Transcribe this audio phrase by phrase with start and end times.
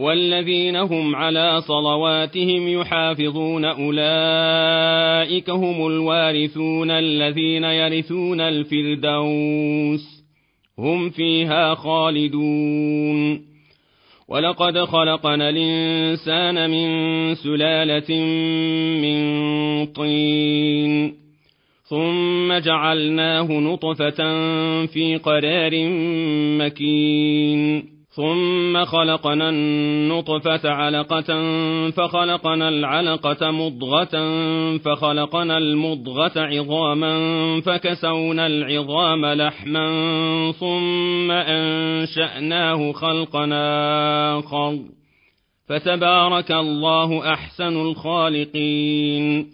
[0.00, 10.24] والذين هم على صلواتهم يحافظون أولئك هم الوارثون الذين يرثون الفردوس
[10.78, 13.50] هم فيها خالدون.
[14.28, 18.24] ولقد خلقنا الإنسان من سلالة
[19.02, 19.20] من
[19.86, 21.14] طين
[21.82, 24.16] ثم جعلناه نطفة
[24.86, 25.72] في قرار
[26.58, 27.99] مكين.
[28.12, 31.50] ثم خلقنا النطفة علقة
[31.90, 34.38] فخلقنا العلقة مضغة
[34.78, 37.16] فخلقنا المضغة عظاما
[37.60, 39.86] فكسونا العظام لحما
[40.52, 44.78] ثم أنشأناه خلقنا آخر.
[45.68, 49.46] فتبارك الله أحسن الخالقين.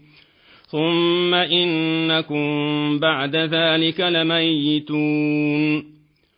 [0.66, 5.95] ثم إنكم بعد ذلك لميتون.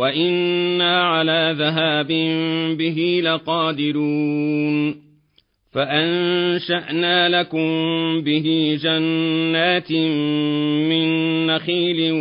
[0.00, 2.08] وأنا على ذهاب
[2.78, 4.96] به لقادرون
[5.72, 7.68] فانشانا لكم
[8.20, 9.92] به جنات
[10.90, 11.06] من
[11.46, 12.12] نخيل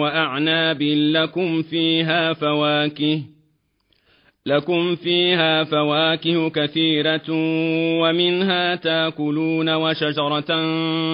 [0.00, 3.22] واعناب لكم فيها فواكه
[4.46, 7.22] لكم فيها فواكه كثيرة
[8.00, 10.40] ومنها تاكلون وشجرة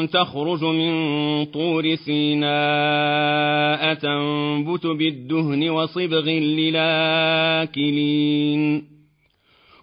[0.06, 8.03] تخرج من طور سيناء تنبت بالدهن وصبغ للاكلين.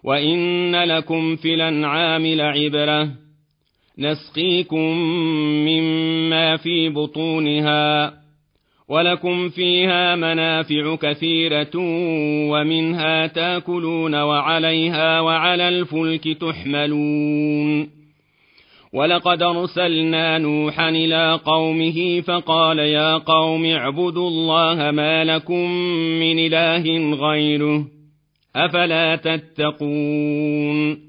[0.04, 3.10] وإن لكم في الأنعام لعبرة.
[4.00, 4.98] نسقيكم
[5.68, 8.19] مما في بطونها.
[8.90, 11.72] ولكم فيها منافع كثيرة
[12.50, 17.90] ومنها تاكلون وعليها وعلى الفلك تحملون.
[18.94, 25.72] ولقد أرسلنا نوحا إلى قومه فقال يا قوم اعبدوا الله ما لكم
[26.20, 27.86] من إله غيره
[28.56, 31.09] أفلا تتقون.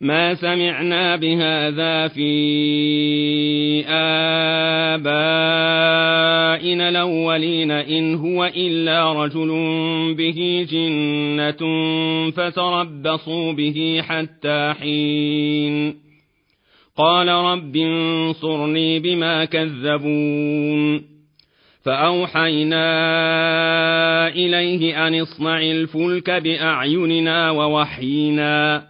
[0.00, 4.98] ما سمعنا بهذا في آبائنا
[6.88, 9.48] الأولين إن هو إلا رجل
[10.14, 11.90] به جنة
[12.30, 15.94] فتربصوا به حتى حين.
[16.96, 21.04] قال رب انصرني بما كذبون.
[21.84, 22.88] فأوحينا
[24.28, 28.89] إليه أن اصنع الفلك بأعيننا ووحينا.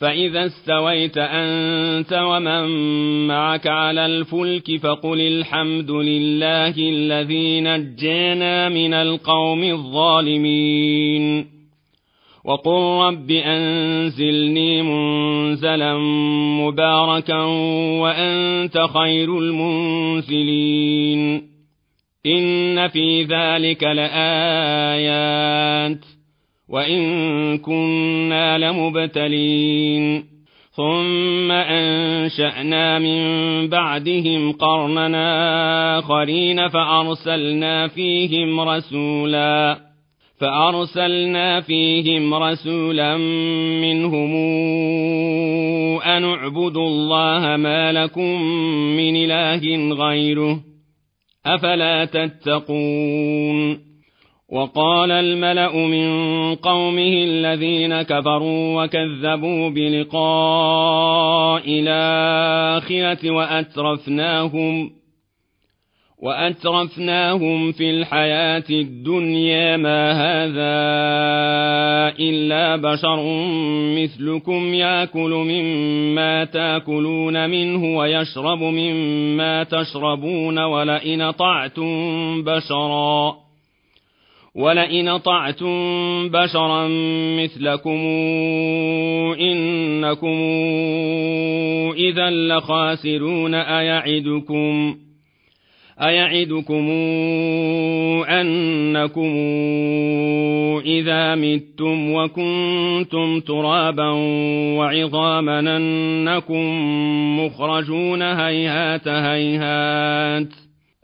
[0.00, 2.66] فإذا استويت أنت ومن
[3.26, 11.46] معك على الفلك فقل الحمد لله الذي نجينا من القوم الظالمين
[12.44, 15.98] وقل رب أنزلني منزلا
[16.60, 17.42] مباركا
[18.00, 20.76] وأنت خير المنزلين
[22.26, 25.36] إن في ذلك لآيات
[26.68, 30.24] وإن كنا لمبتلين
[30.70, 33.20] ثم أنشأنا من
[33.68, 39.78] بعدهم قرننا آخرين فأرسلنا فيهم رسولا
[40.40, 43.16] فأرسلنا فيهم رسولا
[43.80, 44.34] منهم
[46.02, 48.42] أن اعبدوا الله ما لكم
[48.96, 50.60] من إله غيره
[51.46, 53.85] أفلا تتقون
[54.48, 64.90] وقال الملأ من قومه الذين كفروا وكذبوا بلقاء الآخرة وأترفناهم
[66.22, 70.76] وأترفناهم في الحياة الدنيا ما هذا
[72.18, 73.22] إلا بشر
[74.02, 83.45] مثلكم يأكل مما تأكلون منه ويشرب مما تشربون ولئن طعتم بشرا
[84.56, 86.88] ولئن طعتم بشرا
[87.38, 87.98] مثلكم
[89.40, 90.36] إنكم
[91.96, 94.96] إذا لخاسرون أيعدكم
[96.02, 96.90] أيعدكم
[98.28, 99.36] أنكم
[100.86, 104.10] إذا متم وكنتم ترابا
[104.78, 106.64] وعظاما أنكم
[107.40, 110.65] مخرجون هيهات هيهات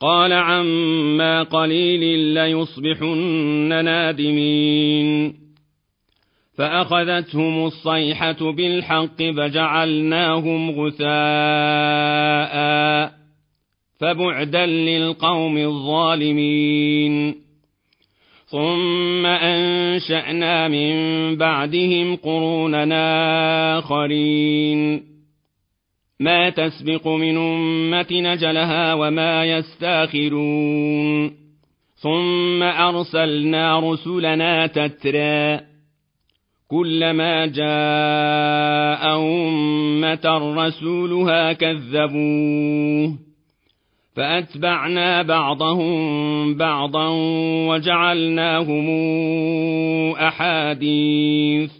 [0.00, 5.34] قال عما قليل ليصبحن نادمين.
[6.58, 11.10] فأخذتهم الصيحة بالحق فجعلناهم غثاء
[14.00, 17.34] فبعدا للقوم الظالمين.
[18.46, 20.94] ثم أنشأنا من
[21.36, 25.09] بعدهم قروننا آخرين.
[26.20, 31.30] ما تسبق من أمة نجلها وما يستاخرون.
[31.94, 35.60] ثم أرسلنا رسلنا تترى.
[36.68, 43.14] كلما جاء أمة رسولها كذبوه.
[44.16, 47.08] فأتبعنا بعضهم بعضا
[47.68, 48.88] وجعلناهم
[50.12, 51.79] أحاديث.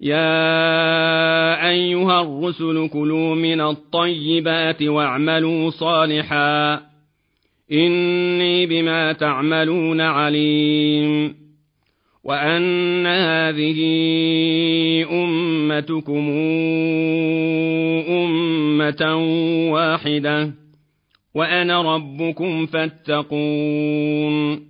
[0.00, 6.80] يا أيها الرسل كلوا من الطيبات واعملوا صالحا.
[7.72, 11.34] إني بما تعملون عليم.
[12.24, 13.80] وأن هذه
[15.12, 16.30] أمتكم
[18.08, 19.16] أمة
[19.72, 20.52] واحدة.
[21.34, 24.69] وأنا ربكم فاتقون.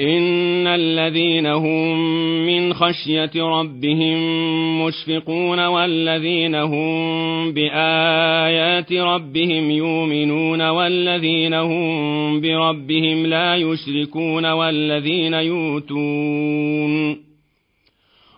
[0.00, 1.96] إن الذين هم
[2.46, 4.16] من خشية ربهم
[4.86, 17.25] مشفقون والذين هم بآيات ربهم يؤمنون والذين هم بربهم لا يشركون والذين يؤتون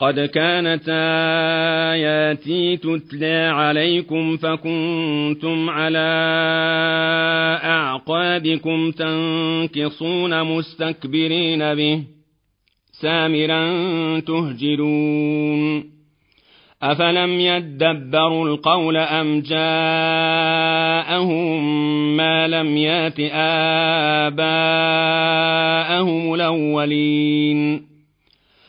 [0.00, 0.88] قد كانت
[1.92, 6.08] آياتي تتلى عليكم فكنتم على
[7.64, 12.02] أعقابكم تنكصون مستكبرين به
[12.92, 13.70] سامرا
[14.20, 15.84] تهجلون
[16.82, 19.66] أفلم يدبروا القول أم جاءهم
[22.16, 23.20] ما لم يات
[24.30, 27.95] آباءهم الأولين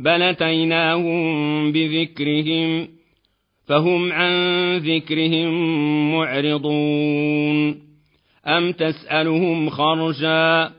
[0.00, 2.88] بل اتيناهم بذكرهم
[3.66, 4.32] فهم عن
[4.76, 5.50] ذكرهم
[6.14, 7.68] معرضون.
[8.46, 10.70] أم تسألهم خرجا؟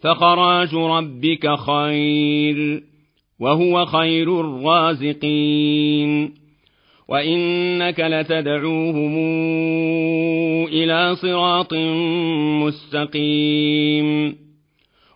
[0.00, 2.82] فخراج ربك خير
[3.40, 6.34] وهو خير الرازقين.
[7.08, 9.16] وإنك لتدعوهم
[10.66, 11.74] إلى صراط
[12.64, 14.43] مستقيم.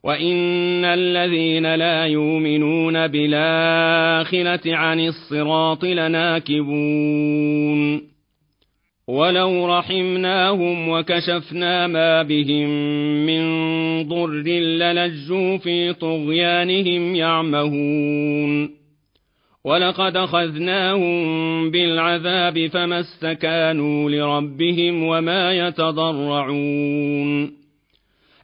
[0.02, 7.38] وان الذين لا يؤمنون بالاخره عن الصراط لناكبون
[9.08, 12.68] ولو رحمناهم وكشفنا ما بهم
[13.26, 13.42] من
[14.08, 18.70] ضر للجوا في طغيانهم يعمهون
[19.64, 27.52] ولقد اخذناهم بالعذاب فما استكانوا لربهم وما يتضرعون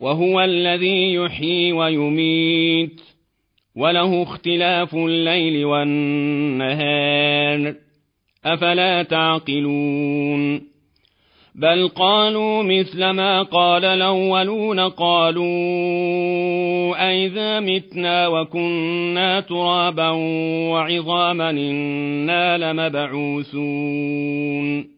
[0.00, 3.00] وهو الذي يحيي ويميت.
[3.76, 7.74] وله اختلاف الليل والنهار.
[8.44, 10.62] أفلا تعقلون؟
[11.54, 14.80] بل قالوا مثل ما قال الأولون.
[14.80, 15.44] قالوا
[17.10, 20.10] أئذا متنا وكنا ترابا
[20.70, 24.97] وعظاما إنا لمبعوثون.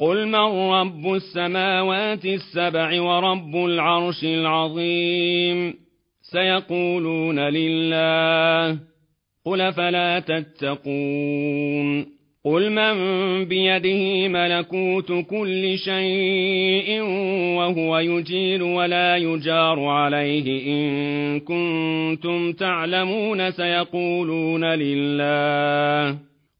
[0.00, 5.74] قل من رب السماوات السبع ورب العرش العظيم
[6.22, 8.78] سيقولون لله
[9.44, 12.06] قل فلا تتقون
[12.44, 12.94] قل من
[13.44, 17.00] بيده ملكوت كل شيء
[17.56, 26.18] وهو يجير ولا يجار عليه ان كنتم تعلمون سيقولون لله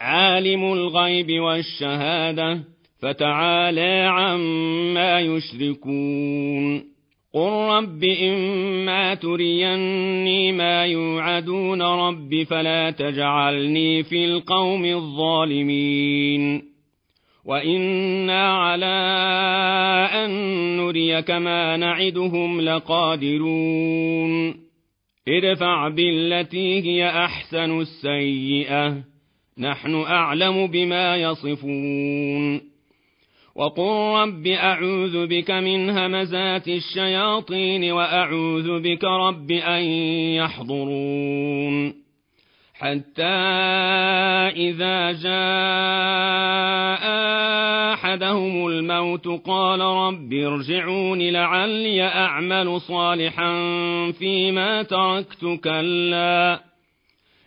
[0.00, 2.60] عالم الغيب والشهادة
[3.02, 6.90] فتعالى عما يشركون.
[7.34, 16.62] قل رب إما تريني ما يوعدون رب فلا تجعلني في القوم الظالمين.
[17.44, 18.86] وإنا على
[20.24, 20.30] أن
[20.76, 24.54] نريك ما نعدهم لقادرون.
[25.28, 29.09] ادفع بالتي هي أحسن السيئة.
[29.58, 32.70] نحن أعلم بما يصفون.
[33.56, 39.82] وقل رب أعوذ بك من همزات الشياطين وأعوذ بك رب أن
[40.34, 41.94] يحضرون.
[42.74, 43.22] حتى
[44.56, 45.30] إذا جاء
[47.92, 53.52] أحدهم الموت قال رب ارجعون لعلي أعمل صالحا
[54.18, 56.69] فيما تركت كلا.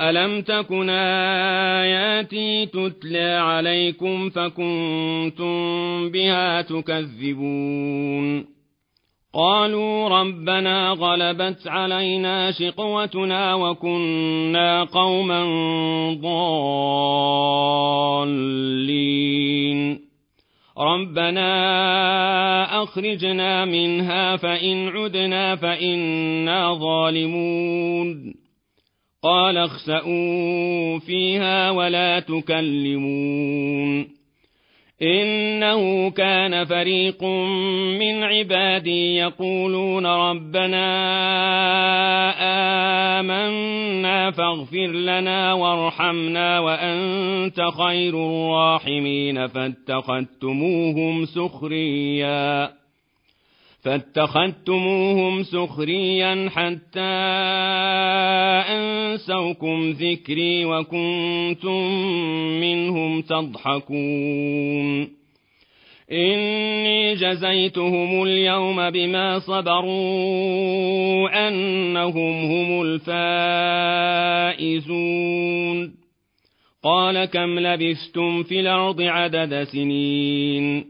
[0.00, 8.46] ألم تكن آياتي تتلى عليكم فكنتم بها تكذبون
[9.34, 15.44] قالوا ربنا غلبت علينا شقوتنا وكنا قوما
[16.22, 17.60] ضالين
[20.78, 21.52] ربنا
[22.82, 28.39] اخرجنا منها فان عدنا فانا ظالمون
[29.22, 34.08] قال اخسئوا فيها ولا تكلمون
[35.02, 37.24] إنه كان فريق
[38.00, 40.86] من عبادي يقولون ربنا
[43.20, 52.79] آمنا فاغفر لنا وارحمنا وأنت خير الراحمين فاتخذتموهم سخريا
[53.82, 57.00] فاتخذتموهم سخريا حتى
[58.68, 61.92] أنسوكم ذكري وكنتم
[62.60, 65.08] منهم تضحكون.
[66.12, 69.88] إني جزيتهم اليوم بما صبروا
[71.48, 72.82] أنهم هم
[74.56, 76.00] الفائزون.
[76.84, 80.89] قال كم لبثتم في الأرض عدد سنين؟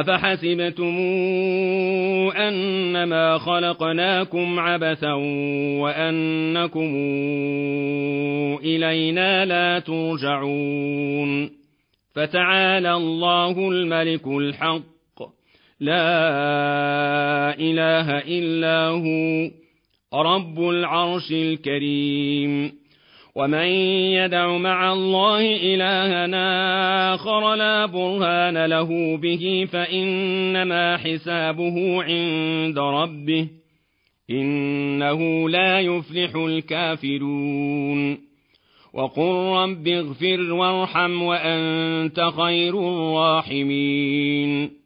[0.00, 0.94] أفحسبتم
[2.36, 5.12] أنما خلقناكم عبثا
[5.80, 6.94] وأنكم
[8.64, 11.50] إلينا لا ترجعون
[12.14, 15.22] فتعالى الله الملك الحق
[15.80, 16.08] لا
[17.58, 19.50] إله إلا هو
[20.22, 22.83] رب العرش الكريم
[23.36, 23.68] ومن
[24.14, 26.26] يدع مع الله إلها
[27.14, 33.48] آخر لا برهان له به فإنما حسابه عند ربه
[34.30, 38.18] إنه لا يفلح الكافرون
[38.94, 44.70] وقل رب اغفر وارحم وأنت خير الراحمين